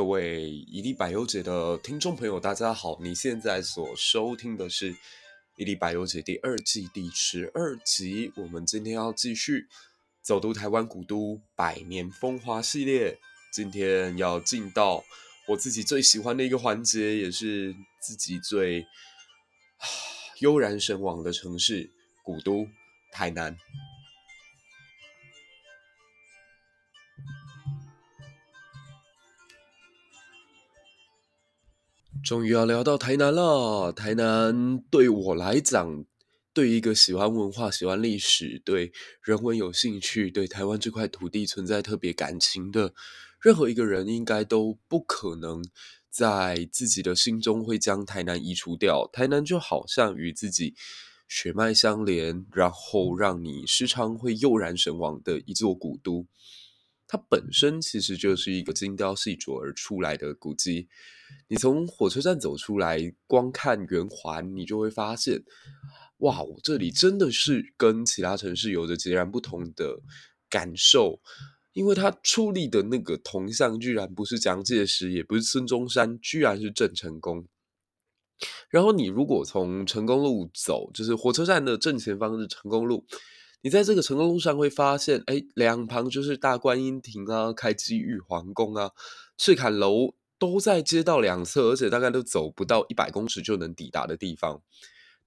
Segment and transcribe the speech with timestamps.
[0.00, 2.98] 各位一历百忧解的听众朋友，大家好！
[3.02, 4.94] 你现在所收听的是
[5.58, 8.32] 《一历百忧解》第二季第十二集。
[8.36, 9.66] 我们今天要继续
[10.22, 13.18] 走读台湾古都百年风华系列。
[13.52, 15.04] 今天要进到
[15.46, 18.86] 我自己最喜欢的一个环节，也是自己最
[20.38, 21.90] 悠然神往的城市——
[22.24, 22.66] 古都
[23.12, 23.54] 台南。
[32.30, 33.90] 终于要聊到台南了。
[33.90, 36.04] 台南对我来讲，
[36.52, 42.94] 对一个喜欢文化、喜欢历史、对人文有兴趣、对台湾这块土地存在特别感情的
[43.40, 45.60] 任何一个人，应该都不可能
[46.08, 49.10] 在自己的心中会将台南移除掉。
[49.12, 50.76] 台南就好像与自己
[51.26, 56.24] 血脉相连，然后让你时常会悠然神往的一座古都。
[57.08, 60.86] 它本身其实就是一个精雕细琢而出来的古迹。
[61.48, 65.42] 你从火车站走出来，光看圆环，你就会发现，
[66.18, 70.00] 哇，我这里真的是跟其他城市有着截然不同的
[70.48, 71.20] 感受。
[71.72, 77.46] 因为它矗立的那个铜像，居然不是蒋介石，也不是孙中山，居然是郑成功。
[78.68, 83.06] 然后你如果从成功路走，就是火车站的正前方是成功路。
[83.62, 88.90] 你在这个成功路上会发现，哎，两旁就是大观音亭啊、开基玉皇宫啊、
[89.38, 94.62] 赤坎楼，都在街道两侧，而且大概都走不到一百公尺就能抵达的地方。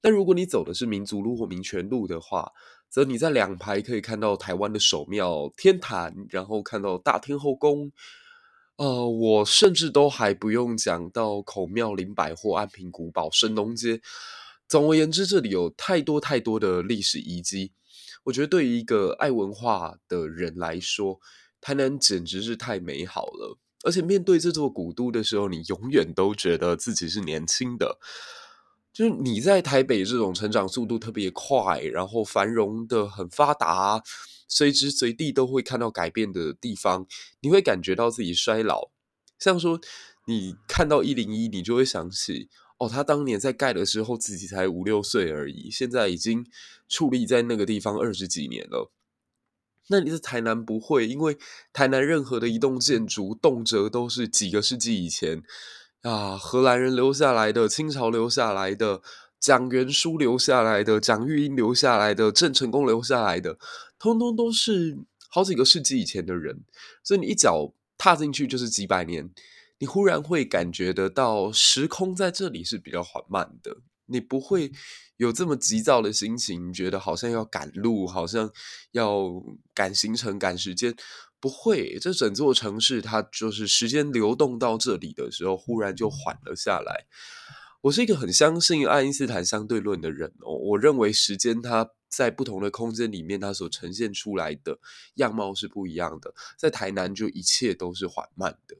[0.01, 2.51] 但如果你走的是民族路或民权路的话，
[2.89, 7.91] 则你在两排可以看到台湾的首庙天坛，然后看到大天后宫。
[8.77, 14.01] 呃，我甚至都还不用讲到孔庙、林百货、安平古堡、神农街。
[14.67, 17.71] 总而言之，这里有太多太多的历史遗迹。
[18.23, 21.19] 我觉得对于一个爱文化的人来说，
[21.61, 23.59] 台南简直是太美好了。
[23.83, 27.99] 而且面对这座古都的时候，你永远都觉得自己是年轻的。
[28.91, 34.03] 就是你在台北这种成长速度特别快，然后繁荣的很发达，
[34.47, 37.05] 随时随地都会看到改变的地方，
[37.41, 38.89] 你会感觉到自己衰老。
[39.39, 39.79] 像说
[40.25, 42.49] 你看到一零一，你就会想起。
[42.79, 46.45] 哦，他当年在盖的时候自己才五六岁而已，现在已经
[46.89, 48.91] 矗立在那个地方二十几年了。
[49.93, 51.37] 那你在台南不会，因为
[51.71, 55.43] 台南任何的一栋建筑，动辄都是几个世纪以前
[56.01, 59.03] 啊，荷兰人留下来的、清朝留下来的、
[59.39, 63.59] 蒋元书留下来的、蒋玉英留下来的、郑成功留下来的，
[63.99, 64.97] 通通都是
[65.29, 66.61] 好几个世纪以前的人，
[67.03, 69.29] 所以你一脚踏进去就是几百年。
[69.77, 74.71] 你忽然会感觉得到，时空在这里是比较缓慢的，你不会
[75.17, 78.51] 有这么急躁的心情，觉得好像要赶路，好像
[78.91, 79.43] 要
[79.73, 80.95] 赶行程、赶时间，
[81.39, 81.97] 不会。
[81.99, 87.05] 这整座城市，它就是时间流动到这里的时候，忽然就缓了下来。
[87.81, 94.79] 我是一个很相信爱因斯坦相对论的人哦，我认为时间它在不同的空间里面，它所呈现出来的
[95.15, 96.33] 样貌是不一样的。
[96.57, 98.77] 在台南，就一切都是缓慢的。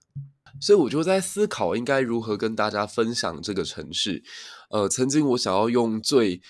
[0.62, 4.24] 所以我就在思考，应该如何跟大家分享这个城市。
[4.70, 6.42] 呃，曾经我想要用最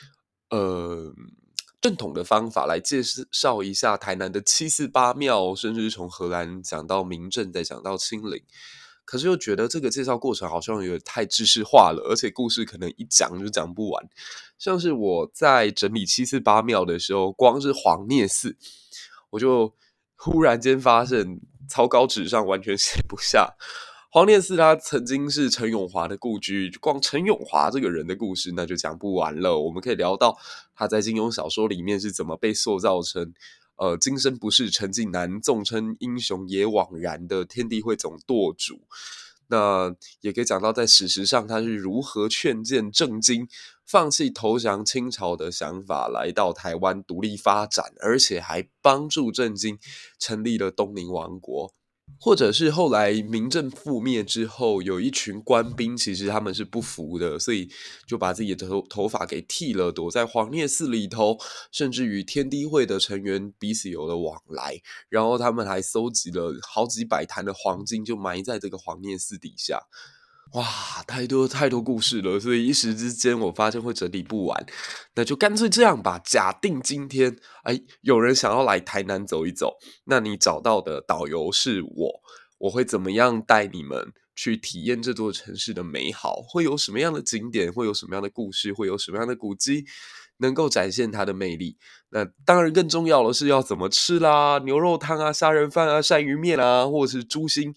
[0.49, 1.13] 呃
[1.81, 8.43] 正统的方法来介绍一下台南的七四八庙，甚至是从荷兰讲到明镇，再讲到清陵。
[9.05, 14.09] 可是又觉得这个介绍过程好像有点太知识化了，而且故事可能一讲就讲不完。
[14.57, 18.55] 像是我在整理七四八庙的时候，光是黄聂寺，
[19.31, 19.73] 我就
[20.15, 23.55] 忽然间发现草稿纸上完全写不下。
[24.13, 29.59] 黄念寺他曾经是陈永华的故居，光陈永华这个人的故事那就讲不完了。
[29.59, 30.37] 我们可以聊到
[30.75, 33.33] 他在金庸小说里面是怎么被塑造成，
[33.75, 38.81] 呃，今生不是陈近南，纵称英雄也枉然的天地会总舵主。
[39.47, 43.47] 那也可以讲到在史实上他是如何劝谏郑经
[43.83, 49.79] 放弃投降清朝的想法，来到台湾独立发展，而且还帮助郑经
[50.19, 51.73] 成立了东宁王国。
[52.23, 57.69] 或者是后来明政覆灭之后，有一群官兵，其实他们是不服的，所以
[58.07, 61.37] 就把自己的头头发给剃了，躲在黄聂寺里头，
[61.69, 64.79] 甚至与天地会的成员彼此有了往来。
[65.09, 69.81] 然后他们还搜集了好几百坛的黄金，就埋在这个黄聂寺底下。
[70.53, 74.65] 哇，太多太多故事了，所以一时之间我发现会整理不完，
[75.15, 76.21] 那就干脆这样吧。
[76.23, 79.73] 假定今天哎，有人想要来台南走一走，
[80.05, 82.21] 那你找到的导游是我，
[82.59, 86.43] 我会怎么样带你们去体验这座城市的美好？
[86.47, 87.73] 会有什么样的景点？
[87.73, 88.71] 会有什么样的故事？
[88.71, 89.85] 会有什么样的古迹
[90.37, 91.77] 能够展现它的魅力？
[92.09, 97.73] 那当然，更重要的是要怎么吃啦，牛肉汤啊、杀人饭啊、鳝鱼面啊，或者是猪心。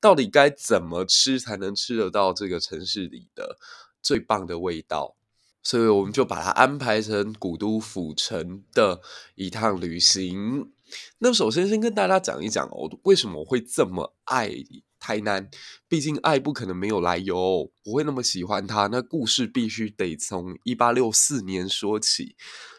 [0.00, 3.58] 到底该怎么吃才能吃得到这个城市里的
[4.02, 5.16] 最棒的味道？
[5.62, 9.02] 所以我们就把它安排成古都府城的
[9.34, 10.72] 一趟旅行。
[11.18, 14.50] 那首先先跟大家讲一讲哦，为什么我会这么爱
[14.98, 15.50] 台南？
[15.86, 18.86] 毕竟爱不可能没有来由，不会那么喜欢它。
[18.86, 22.36] 那故事必须得从一八六四年说起。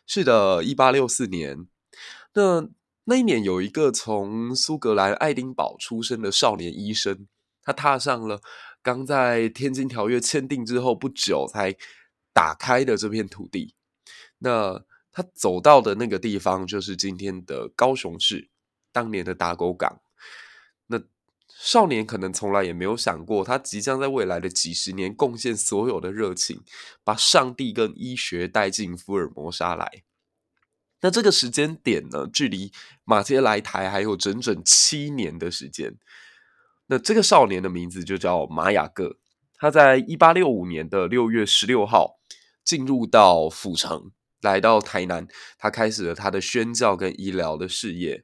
[0.07, 1.67] 是的，一八六四年，
[2.33, 2.67] 那
[3.09, 7.27] 那一年有一个从苏格兰爱丁堡出生的少年医生，
[7.63, 8.39] 他踏上了
[8.83, 11.75] 刚在天津条约签订之后不久才
[12.31, 13.73] 打开的这片土地。
[14.37, 18.47] 那他走到的那个地方，就是今天的高雄市，
[18.91, 19.99] 当年的打狗港。
[20.85, 21.01] 那
[21.47, 26.61] 少年可能从来也没有想过，他即将在未来的几十年贡献所有的热情，
[27.03, 30.03] 把上帝跟医学带进福尔摩沙来。
[31.01, 32.71] 那这个时间点呢，距离
[33.03, 35.95] 马偕来台还有整整七年的时间。
[36.87, 39.17] 那这个少年的名字就叫马雅各，
[39.57, 42.19] 他在一八六五年的六月十六号
[42.63, 44.11] 进入到府城。
[44.41, 48.23] 来到台南，他开始了他的宣教跟医疗的事业。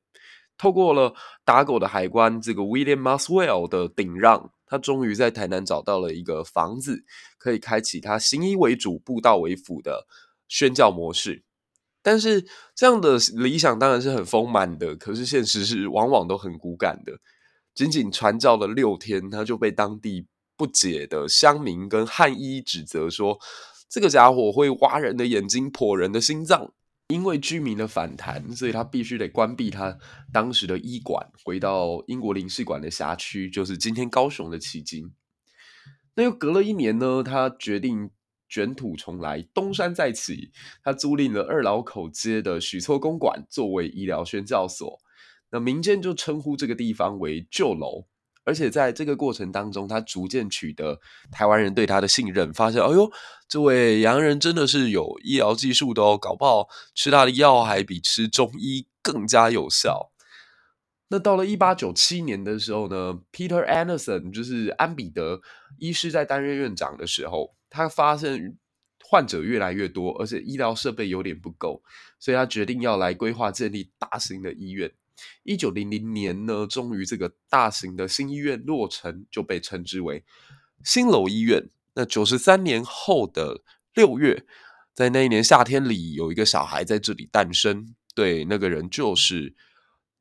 [0.57, 1.13] 透过了
[1.44, 7.04] 打狗的海关这个 William Maswell 的顶让，他终于在台南找到了一个房子，
[7.38, 10.07] 可以开启他行医为主、布道为辅的
[10.48, 11.44] 宣教模式。
[12.06, 17.13] 但是这样的理想当然是很丰满的，可是现实是往往都很骨感的。
[17.74, 23.40] 仅仅传教了六天，他就被当地不解的乡民跟汉医指责说。
[23.88, 26.74] 这个家伙会挖人的眼睛，剖人的心脏。
[27.07, 29.98] 因为居民的反弹，所以他必须得关闭他
[30.34, 35.12] 当时的医馆，回到英国领事馆的辖区，就是今天高雄的旗津。
[36.16, 38.10] 那又隔了一年呢，他决定
[38.47, 40.51] 卷土重来，东山再起。
[40.83, 45.00] 他租赁了二老口街的许厝公馆作为医疗宣教所，
[45.51, 48.07] 那民间就称呼这个地方为旧楼。
[48.47, 51.00] 而且在这个过程当中，他逐渐取得
[51.31, 53.12] 台湾人对他的信任，发现，哎呦，
[53.50, 60.12] 这位洋人真的是有医疗技术的哦，搞不好吃他的药还比吃中医更加有效。
[61.07, 65.41] 那到了一八九七年的时候呢，Peter Anderson 就是安彼得
[65.80, 68.57] 医师在担任院长的时候，他发现
[69.04, 71.83] 患者越来越多，而且医疗设备有点不够，
[72.19, 74.92] 所以他决定要来规划建立大型的医院。
[75.44, 80.24] 一九零零年呢，终于这个大型的新医院落成，就被称之为
[80.83, 81.69] 新楼医院。
[81.95, 83.62] 那九十三年后的
[83.94, 84.45] 六月，
[84.94, 87.95] 在那一年夏天里，有一个小孩在这里诞生。
[88.13, 89.56] 对，那个人就是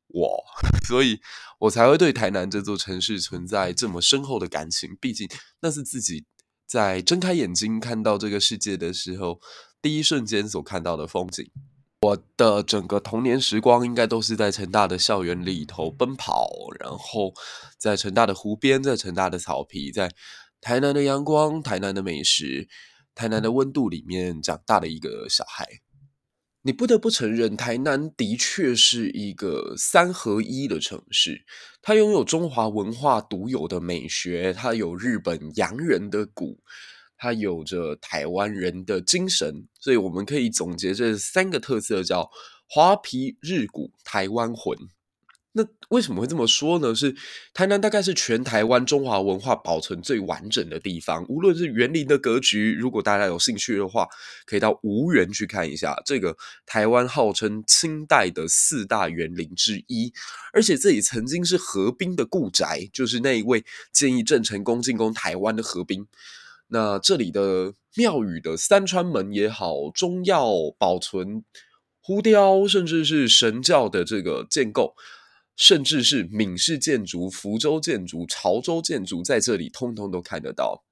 [0.08, 0.44] 我，
[0.86, 1.20] 所以
[1.58, 4.96] 我才会对台南这座城市存在这么深厚的感情。
[5.00, 5.28] 毕竟
[5.60, 6.24] 那是自己
[6.66, 9.40] 在睁开眼睛看到这个世界的时候，
[9.82, 11.50] 第一瞬间所看到的风景。
[12.00, 17.32] 我的整个童年时光应该都是在成大的校园里头奔跑，然后
[17.78, 20.12] 在成大的湖边，在成大的草皮，在
[20.60, 22.68] 台南的阳光、台南的美食、
[23.14, 25.66] 台南的温度里面长大的一个小孩。
[26.66, 31.44] 你不得不承认，台南的确是一个三合一的城市，
[31.82, 36.58] 它拥有中华文化独有的美学，它有日本洋人的骨。
[37.16, 42.30] 它有着台湾人的精神，所以我们可以总结这三个特色，叫
[42.66, 44.76] 华皮日骨台湾魂。
[45.56, 46.92] 那为什么会这么说呢？
[46.92, 47.14] 是
[47.52, 54.08] 台南大概是全台湾中华文化保存最完整的地方，无论是园林的格局，如果大家有兴趣的话，
[54.46, 55.96] 可以到吴园去看一下。
[56.04, 60.12] 这个台湾号称清代的四大园林之一，
[60.52, 66.08] 而且这里曾经是河滨的故宅，就是那一位建议郑成功进攻台湾的河滨。
[66.66, 71.44] 那这里的庙宇的三川门也好，中药保存、
[72.00, 74.96] 胡雕，甚至是神教的这个建构，
[75.56, 80.84] 甚至是闽式建筑、福州建筑、潮州建筑，在这里通通都看得到。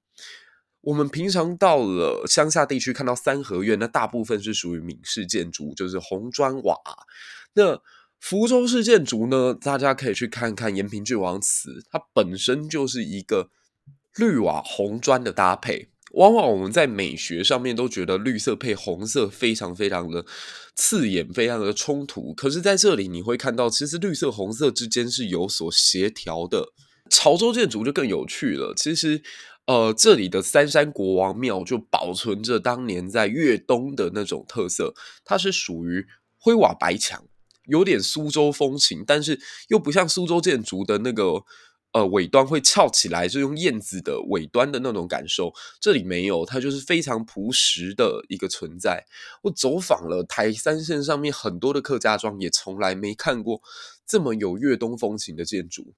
[0.81, 6.77] 我们平常到了乡下地区看到三合院，那大部分是属于闽式建筑，就是红砖瓦。
[7.53, 7.81] 那
[8.19, 13.49] 福州式建筑呢，大家可以去看看延平郡王祠，它本身就是一个。
[14.15, 20.23] 绿瓦红砖的搭配，往往我们在美学上面都觉得绿色配红色非常非常的
[20.75, 22.33] 刺眼，非常的冲突。
[22.33, 26.73] 可是在这里你会看到，其实绿色红色之间是有所协调的。
[27.09, 29.21] 潮州建筑就更有趣了，其实
[29.67, 36.05] 呃，这里的三山国王庙就保存着当年在粤东的那种特色，它是属于
[36.37, 37.23] 灰瓦白墙，
[37.67, 41.43] 有点苏州风情，但是又不像苏州建筑的那个。
[41.93, 45.53] 呃，尾端会翘起来，就用燕子的尾端的那种感受。
[45.79, 49.05] 这里没有，它就是非常朴实的一个存在。
[49.43, 53.61] 我走访了台三线上面很多的客家庄，也从来没看过
[54.07, 55.93] 这么有粤东风情的建筑。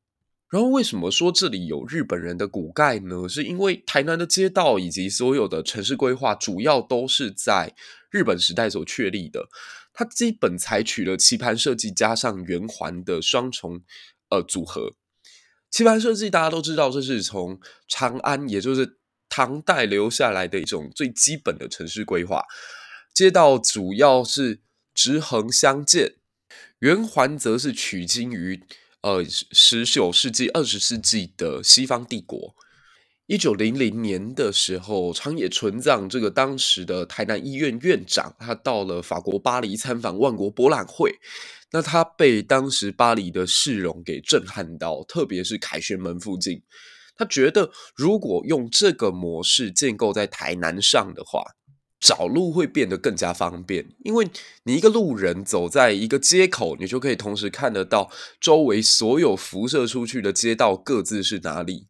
[0.50, 3.28] 然后为什么说这里有日本人的骨盖呢？
[3.28, 7.74] 是因为台南的街道以及所有的城市规划，主要都是在
[8.12, 9.48] 日本时代所确立的。
[9.94, 13.82] 它基本采取了棋盘设计加上圆环的双重
[14.30, 14.94] 呃组合。
[15.76, 22.46] 棋盘设计大家都知道，这是从长安，也就是唐代留下来的一种最基本的城市规划。
[23.14, 24.62] 街道主要是
[24.94, 26.14] 直横相间，
[26.80, 28.64] 圆环则是取经于。
[29.02, 32.56] 呃，十九世纪、二十世纪的西方帝国，
[33.28, 41.20] 一九零零年的时候，长野纯藏这个当时的台南医院院长，他到了法国巴黎参访万国博览会，
[41.76, 46.62] 那他被当时巴黎的市容给震撼到，特别是凯旋门附近，
[47.18, 51.44] 他觉得如果用这个模式建构在台南上的话。
[51.98, 54.28] 找路会变得更加方便，因为
[54.64, 61.88] 你一个路人走在一个街口，你就可以同时看得到周围所有辐射出去的街道各自是哪里。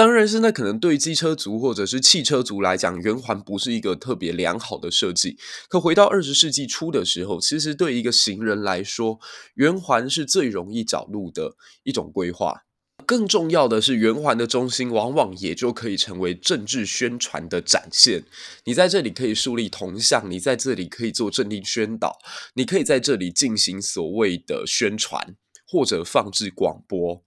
[0.00, 5.36] 当然，现在可能对机车族或者是汽车族来讲，圆环不是一个特别良好的设计。
[5.68, 9.20] 可回到二十世纪初的时候，其实对一个行人来说，
[9.56, 12.62] 圆环是最容易找路的一种规划。
[13.04, 18.22] 更重要的是，圆环的中心往往也就可以成为政治宣传的展现。
[18.64, 22.18] 你在这里可以树立铜像，你在这里可以做政令宣导，
[22.54, 25.36] 你可以在这里进行所谓的宣传
[25.68, 27.22] 或者放置广播。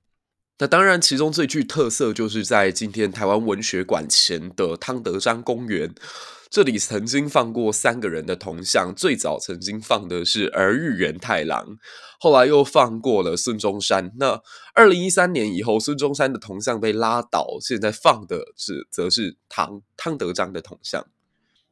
[0.60, 5.93] 那当然，其中最具特色就是在今天台湾文学馆前的汤德章公园。
[6.51, 11.77] 这里曾经放过三个人的铜像，最早曾经放的是儿玉源太郎，
[12.19, 14.12] 后来又放过了孙中山。
[14.19, 14.39] 那
[14.75, 21.07] 二零一三年以后，孙中山的铜像被拉倒，现在放的是则是汤汤德章的铜像。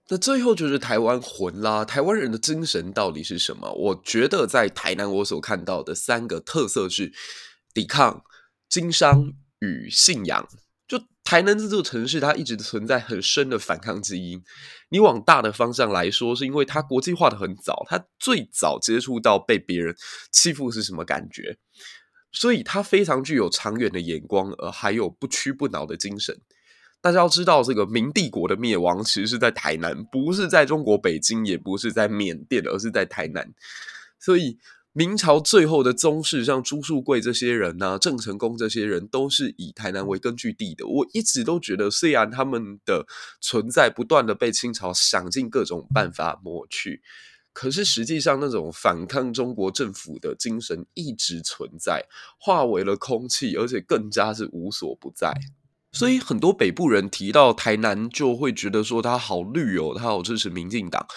[0.09, 3.71] 那最后就是台湾魂啦，台湾人的精神到底是什么？
[3.71, 7.13] 我觉得在台南我所看到的三个特色是
[7.71, 8.23] 抵抗、
[8.71, 10.47] 经商与信仰。
[10.87, 14.41] 就台南这座城市，它一直存在很深的反抗基因。
[14.89, 19.95] 你往大的方向来说，是因为它国际化的很早，它最早接触到被别人
[20.31, 21.57] 欺负是什么感觉，
[22.31, 26.39] 所以它非常具有长远的眼光，而还有不屈不挠的精神。
[27.01, 33.53] 大家要知道，这个明帝国的灭亡其实是在台南，不是在中国北京，也不是在缅甸，而是在台南。
[34.19, 34.57] 所以。
[34.93, 40.85] 明朝最后的宗室，像朱树贵这些人呐、郑成功这些人，都是以台南为根据地的。
[40.85, 43.07] 我一直都觉得，虽然他们的
[43.39, 47.01] 存在不断的被清朝想尽各种办法抹去，
[47.53, 52.05] 可是实际上那种反抗中国政府的精神一直存在，
[52.37, 55.33] 化为了空气，而且更加是无所不在。
[55.93, 61.07] 所以很多北部人提到台南，就会觉得说他好绿哦，他好支持民进党。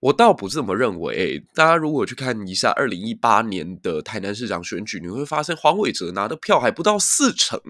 [0.00, 1.44] 我倒不这么认为。
[1.54, 7.60] 大家如果去看一下二零一八年的台南市长选举，你会发现黄伟哲拿的票还不到四成。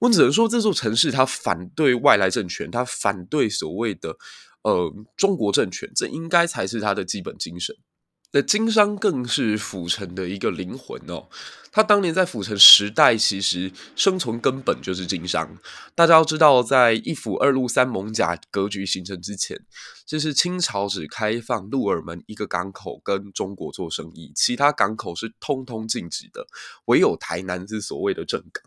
[0.00, 4.16] 我只能说，这座城市他反对外来政权，他反对所谓的
[4.62, 7.74] 呃中国政权，这应该才是他的基本精神。
[8.32, 11.28] 那经商更是府城的一个灵魂哦。
[11.70, 15.56] 他当年在府城时代，其实生存根本就是经商。
[15.94, 19.58] 大家要知道，在一府二路三艋舺格局形成之前，
[20.06, 26.46] 就是清朝只开放鹿耳门一个港口跟中国做生意，其他港口是通通禁止的，
[26.86, 28.64] 唯有台南是所谓的正港。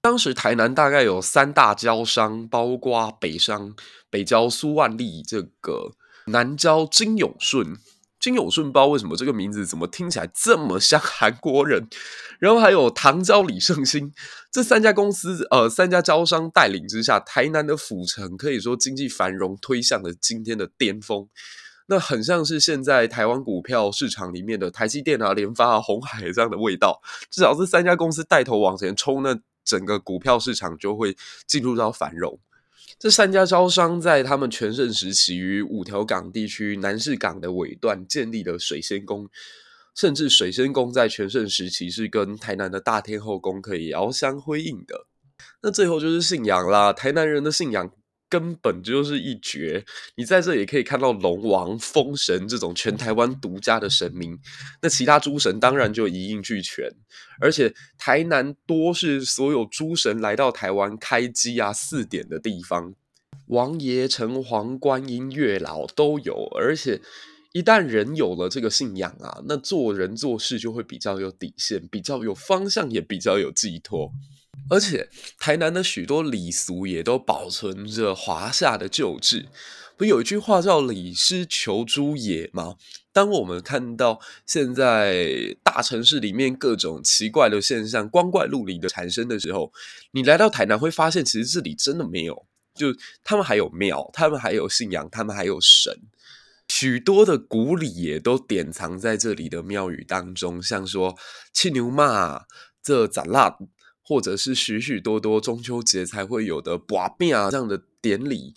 [0.00, 3.74] 当时台南大概有三大交商，包括北商
[4.08, 5.92] 北交苏万利，这个
[6.26, 7.76] 南交金永顺。
[8.26, 11.88] 金永顺包为什么这个名字怎么听起来这么像韩国人？
[12.40, 14.12] 然后还有唐交李胜兴
[14.50, 21.28] 这三家公司，呃，三家招商带领之下，台南的府城可以说经济繁荣推向了今天的巅峰。
[21.86, 27.00] 那很像是现在台湾股票市场里面的台积电啊、联发啊、鸿海这样的味道。
[27.30, 31.16] 至少这三家公司带头往前冲，那整个股票市场就会
[31.46, 32.40] 进入到繁荣。
[32.98, 39.28] 这三家招商在他们全盛时期于五条港地区南势港的尾段建立了水仙宫，
[39.94, 45.06] 甚至水仙宫在全盛时期是跟台南的大天后宫可以遥相辉映的。
[45.62, 47.90] 那最后就是信仰啦，台南人的信仰。
[48.28, 49.84] 根本就是一绝！
[50.16, 54.38] 你在这也可以看到龙王、风神这种全台湾独家的神明，
[54.82, 56.90] 那其他诸神当然就一应俱全。
[57.40, 62.94] 而且台南多是所有诸神来到台湾开机啊、祀典的地方，
[63.46, 66.48] 王爷、城隍、观音、月老都有。
[66.56, 67.00] 而且
[67.52, 74.10] 一旦人有了这个信仰啊，那做人做事就会比较有底线，比较有方向，也比较有寄托。
[74.68, 75.08] 而且
[75.38, 79.48] 台南的许多礼俗也都保存着华夏的旧制。
[79.96, 82.76] 不有一句话叫“礼失求诸野”吗？
[83.12, 89.72] 当我们看到现在大城市里面各种奇怪的现象、光怪陆离的产生的时候，
[90.10, 92.46] 你来到台南会发现，其实这里真的没有。
[92.74, 92.88] 就
[93.24, 95.98] 他们还有庙，他们还有信仰，他们还有神，
[96.68, 101.16] 许多的古礼也都典藏在这里的庙宇当中，像说
[101.54, 102.42] 七牛骂
[102.82, 103.56] 这斩蜡，
[104.06, 108.54] 或者是许许多多中秋节才会有的拔饼啊这样的典礼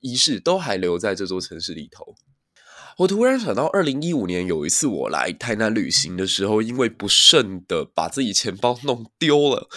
[0.00, 2.14] 仪式，都还留在这座城市里头。
[2.98, 9.68] 我突然想到，二零一五年有一次我来台南旅行的时候，因为不慎的把自己钱包弄丢了。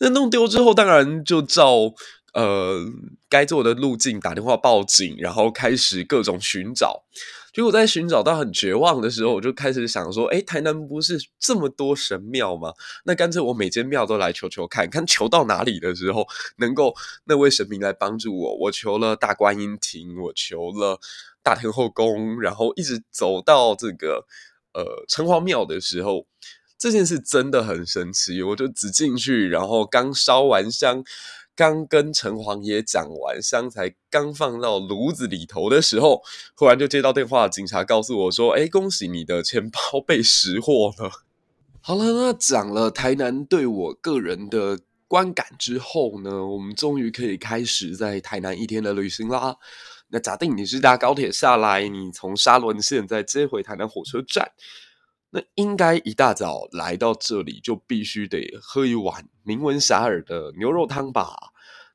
[0.00, 1.94] 那弄丢之后，当然就照
[2.34, 2.84] 呃
[3.28, 7.04] 该做的路径打电话报警，然后开始各种寻找。
[7.52, 12.72] 结果在寻找到很绝望的时候，我就开始想说：哎，台南不是这么多神庙吗？
[13.04, 16.26] 那干脆我每间庙都来求求看，看求到哪里的时候，
[16.58, 18.56] 能够那位神明来帮助我。
[18.56, 20.98] 我求了大观音亭，我求了。
[21.44, 24.24] 大天后宫，然后一直走到这个
[24.72, 26.26] 呃城隍庙的时候，
[26.78, 28.42] 这件事真的很神奇。
[28.42, 31.04] 我就只进去，然后刚烧完香，
[31.56, 36.22] 刚跟城隍爷讲完，香才刚放到炉子里头的时候，
[36.54, 41.10] 忽然就接到电话，警察告诉我说：“哎，恭喜你的钱包 被拾获了。”
[41.80, 49.56] 好了，那讲了台南对我个人的观感之后呢，我们终于可以开始在台南一天的旅行啦。
[50.08, 54.52] 那假定你是搭高铁下来，你从沙仑线再接回台南火车站，
[55.34, 61.34] 那应该一大早来到这里就必须得喝一碗名闻遐邇的牛肉汤吧？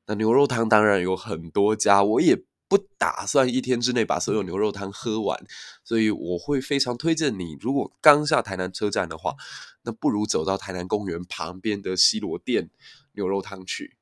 [0.07, 5.41] 那牛肉汤当然有很多家，我也不打算一天之内把所有牛肉汤喝完，
[5.85, 9.35] 所以我会非常推荐你，如果刚下台南车站的话，
[9.83, 12.69] 那不如走到台南公园旁边的西螺店
[13.13, 13.95] 牛肉汤去。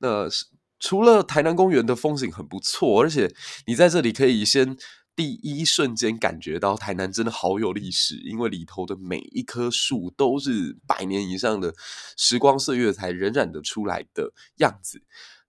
[0.00, 0.28] 那。
[0.84, 3.32] 除了台南公园的风景很不错，而且
[3.68, 4.76] 你在这里可以先
[5.14, 11.74] 第一瞬间感觉到台南真的好有历史，因为里头的每一棵树都是百年以上的
[12.16, 15.02] 时光岁月才荏苒的出来的样子。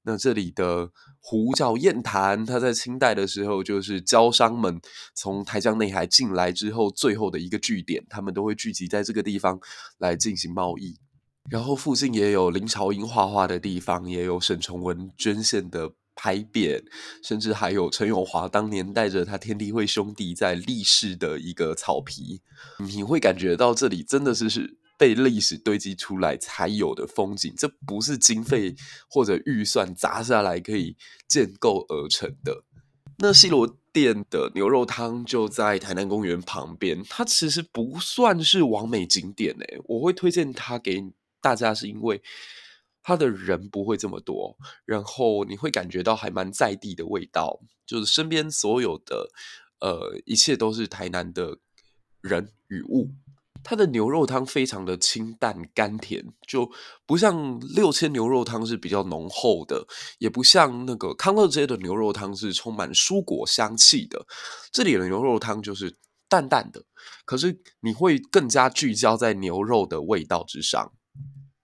[0.06, 4.82] 那这里的湖叫雁潭，它在清代的时候就是交商们
[5.16, 9.58] 从台江内海进来之后最后的一个据点，他们都会聚集在这个地方
[9.98, 11.00] 来进行贸易。
[11.50, 16.84] 然后附近也有林朝英画画的地方，也有沈从文捐献的牌匾，
[17.24, 22.42] 甚至还有陈永华当年带着他天地会兄弟在立誓的一个草皮。
[22.80, 28.76] 你会感觉到这里真的是是被历史堆积出来才有的风景，这不是经费
[29.10, 30.96] 或者预算砸下来可以
[31.28, 32.64] 建构而成的。
[33.18, 41.14] 那西罗店的牛肉汤就在台南公园旁边，它其实不算是完美景点诶，我会推荐它给。
[41.44, 42.22] 大家是因为
[43.04, 49.30] 他的人不会这么多，然后你会感觉到还蛮在地的味道，就是身边所有的
[49.82, 51.60] 呃一切都是台南的
[52.22, 53.12] 人与物。
[53.66, 56.70] 它的牛肉汤非常的清淡甘甜，就
[57.06, 59.88] 不像六千牛肉汤是比较浓厚的，
[60.18, 64.26] 也不像那个康乐街的牛肉汤是充满蔬果香气的。
[64.70, 66.84] 这里的牛肉汤就是淡淡的，
[67.24, 70.92] 可是你会更加聚焦在牛肉的味道之上。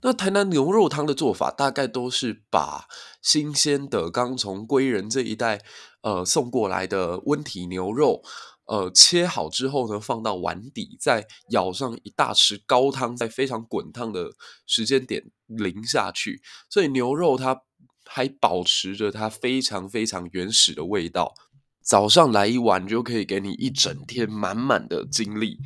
[0.01, 2.88] 那台南牛肉汤的做法，大概都是把
[3.21, 5.62] 新鲜的刚从归仁这一带
[6.01, 8.21] 呃送过来的温体牛肉，
[8.65, 14.31] 呃切好之后呢，放到碗底，再舀上一大匙高汤，在非常滚烫的
[14.65, 17.63] 时间点淋下去，所以牛肉它
[18.05, 21.33] 还保持着它非常非常原始的味道。
[21.81, 25.57] 早上来一碗就可以给你一整天满满的精力。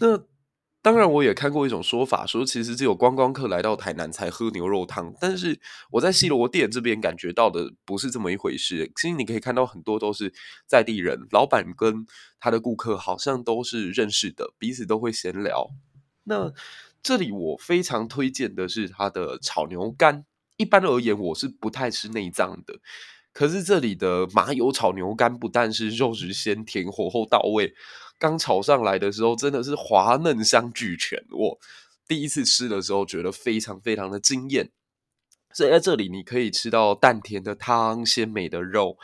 [0.00, 0.18] 那
[0.82, 5.14] 当然，我也看过一种说法，说其实只有观光客来到台南才喝牛肉汤。
[5.20, 8.90] 但是我在西螺店这边感觉到的不是这么一回事。
[8.96, 10.32] 其实你可以看到很多都是
[10.66, 12.06] 在地人，老板跟
[12.38, 15.68] 他的顾客好像都是认识的，彼此都会闲聊。
[16.24, 16.50] 那
[17.02, 20.24] 这里我非常推荐的是它的炒牛肝。
[20.56, 22.78] 一般而言，我是不太吃内脏的。
[23.32, 27.74] 可是这里的麻油炒牛肝不但是肉质鲜甜，火候到位。
[28.20, 31.24] 刚炒上来的时候，真的是滑嫩香俱全。
[31.30, 31.58] 我
[32.06, 34.70] 第一次吃的时候，觉得非常非常的惊艳。
[35.54, 38.98] 所以在这里，你可以吃到淡甜的汤、鲜美的肉、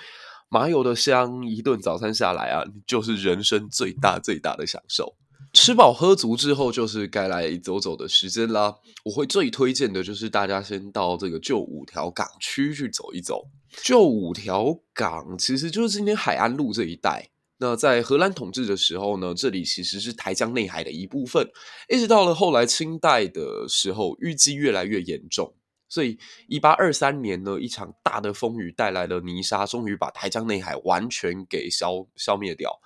[0.48, 5.16] 麻油的香，一顿早餐下来啊，就是人生最大最大的享受。
[5.52, 8.76] 吃饱喝足之后，就是该来走走的时间啦。
[9.04, 13.48] 我会最推荐的就是大家先到这个旧五条港区去走一走。
[13.82, 17.30] 旧五条港其实就是今天海安路这一带。
[17.58, 21.48] 那在荷兰统治的时候呢，这里其实是台江内海的一部分。
[21.88, 25.54] 一直到了后来清代的时候，淤积越来越严重，
[25.88, 32.78] 所以一八二三年呢，一场大的风雨带来了泥沙，终于把台江内海完全给消消灭掉。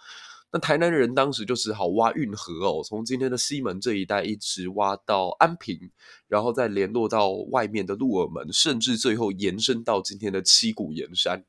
[0.53, 5.79] 那台南人当时就只好挖运河哦，从今天的西门这一带一直挖到安平，
[6.27, 11.45] 然后再联络到外面的鹿耳门，甚至最后延伸到今天的七股盐山。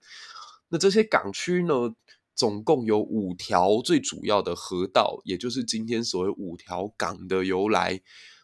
[0.69, 1.93] 那这些港区呢，
[2.35, 8.01] 总共有五条最主要的河道，也就是今天所谓五条港的由来。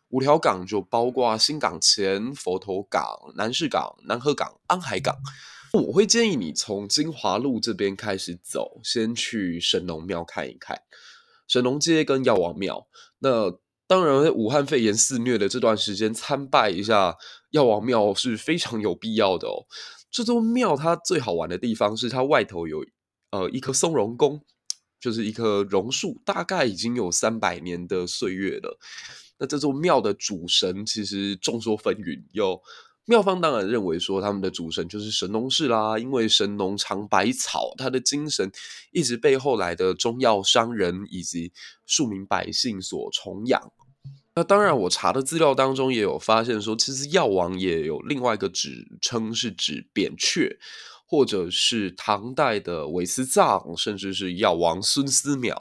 [0.09, 3.03] 五条港就包括新港前、佛头港、
[3.35, 5.15] 南市港、南河港、安海港。
[5.73, 10.81] 我会建议你从金华路这边开始走，先去神农庙看一看
[11.45, 12.87] 神农街跟药王庙。
[13.19, 13.51] 那
[13.85, 17.17] 当然，武汉肺炎肆虐的这段时间，参拜一下
[17.51, 19.65] 药王庙是非常有必要的哦。
[20.09, 22.85] 这座庙它最好玩的地方是它外头有
[23.31, 24.41] 呃一棵松茸宫，
[24.99, 28.77] 就是一棵榕树，大概已经有三百年的岁月了。
[29.39, 32.61] 那这座庙的主神其实众说纷纭，有。
[33.09, 38.51] 庙方当然认为说他们的主神就是神农氏啦，因为神农尝百草，他的精神
[38.91, 41.53] 一直被后来的中药商人以及
[41.85, 43.71] 庶民百姓所崇仰。
[44.35, 50.59] 那当然，我查的资料当中也有发现说，其实药王也有另外一个指称，是指扁鹊，
[51.07, 55.55] 或者是唐代的韦思藏，甚至是药王孙思邈。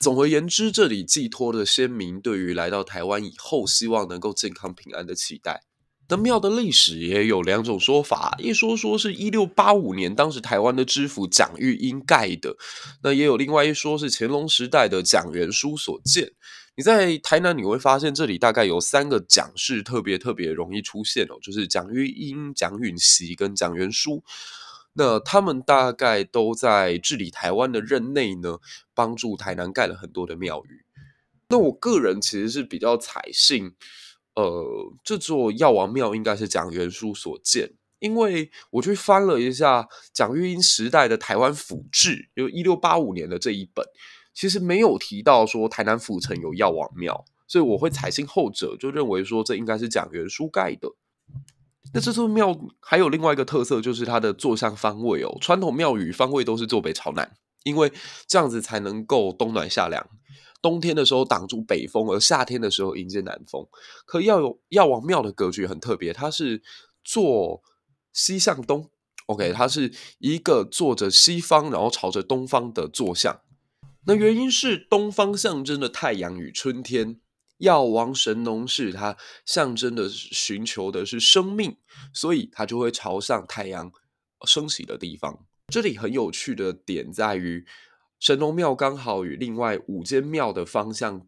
[0.00, 5.62] 总而言之，这里寄托的先民对于来到台湾以后，希望能够健康平安的期待。
[6.08, 12.56] 那庙的历史也有两种说法，一说说是一六八五年，当时台湾的知府蒋玉英盖的；
[13.02, 16.32] 那也有另外一说是乾隆时代的蒋元枢所建。
[16.76, 24.22] 你在台南你会发现，这里大概有三个蒋氏特别特别容易出现哦，就是蒋玉英、蒋允熙跟蒋元枢。
[24.98, 28.58] 那他们大概都在治理台湾的任内呢，
[28.94, 30.84] 帮助台南盖了很多的庙宇。
[31.50, 33.74] 那我个人其实是比较采信。
[34.34, 43.84] 呃，这座药王庙应该是蒋元枢所建，因为我去翻了一下蒋玉英时代的台湾府志，就一六八五年的这一本，
[44.34, 50.88] 其实没有提到说台南府城有药王庙，所以我会采信后者，就认为说这应该是蒋元枢盖的。
[51.94, 57.92] 那这座庙还有另外一个特色，就是它的坐向方位哦，传统庙宇方位都是坐北朝南，因为
[58.26, 60.06] 这样子才能够冬暖夏凉。
[60.60, 63.66] 冬天的时候挡住北风，而夏天的时候迎接南风。
[64.04, 66.62] 可药有药王庙的格局很特别，它是
[67.04, 67.62] 坐
[68.12, 68.90] 西向东。
[69.26, 73.40] OK，它是一个坐着西方，然后朝着东方的坐向。
[74.06, 77.20] 那原因是东方象征的太阳与春天，
[77.58, 81.76] 药王神农氏它象征的寻求的是生命，
[82.12, 83.92] 所以它就会朝向太阳
[84.46, 85.44] 升起的地方。
[85.68, 87.66] 这里很有趣的点在于。
[88.20, 91.24] 神农庙刚好与另外五间庙的方向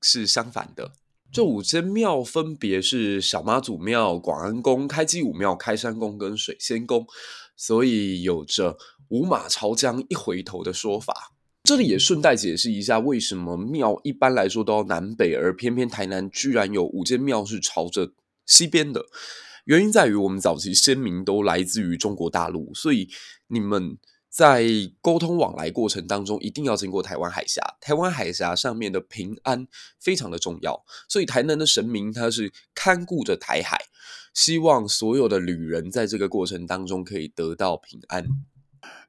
[0.00, 0.92] 是相反的。
[1.30, 7.06] 这五间庙分别是小妈祖庙、广安宫、开基武庙、开山宫跟水仙宫，
[7.54, 11.34] 所以有着五马朝江一回头的说法。
[11.64, 18.12] 这里也顺带解释一下，为什么庙一般来说都要南北，而偏偏台南居然有五间庙是朝着
[18.46, 19.04] 西边的？
[19.64, 23.08] 原因在于我们早期先民都来自于中国大陆，所以
[23.48, 23.98] 你们。
[24.30, 24.68] 在
[25.00, 27.62] 沟通往来过程当中，一定要经过台湾海峡。
[27.80, 29.66] 台湾海峡上面的平安
[29.98, 33.78] 非常的重要，所以台南的神明他是看顾着台海，
[34.34, 38.26] 希望所有的旅人在这个过程当中可以得到平安。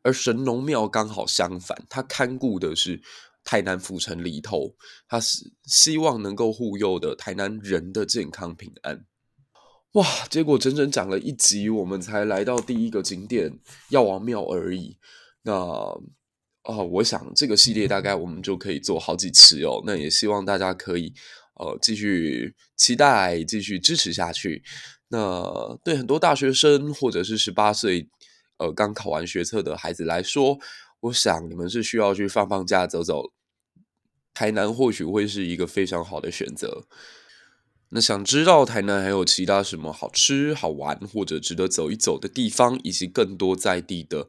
[0.03, 3.01] 而神农庙刚好相反，他看顾的是
[3.43, 4.75] 台南府城里头，
[5.07, 9.05] 他是希望能够护佑的台南人的健康平安。
[9.93, 10.05] 哇！
[10.29, 13.59] 结果整整讲了一集，我们才来到第一个景点
[13.89, 14.97] 药王庙而已。
[15.41, 15.53] 那
[16.61, 19.81] 啊、我想这个系列大概我们就可以做好几次哦。
[19.85, 21.11] 那也希望大家可以
[21.55, 24.61] 呃继续期待，继续支持下去。
[25.07, 28.07] 那对很多大学生或者是十八岁
[28.59, 30.59] 呃刚考完学测的孩子来说，
[30.99, 33.31] 我想你们是需要去放放假走走。
[34.33, 36.85] 台南或许会是一个非常好的选择。
[37.89, 44.27] 那想知道台南还有其他什么好吃、好玩或者值得走一走的地方，以及更多在地的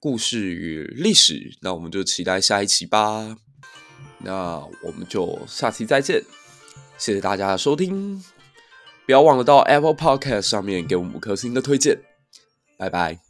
[0.00, 3.38] 故事与历史，那我们就期待下一期吧。
[4.18, 6.24] 那我们就下期再见，
[6.98, 8.22] 谢谢大家的收听，
[9.06, 12.00] 不要忘了到 Apple Podcast 上面给我们五颗星的推荐，
[12.76, 13.25] 拜拜。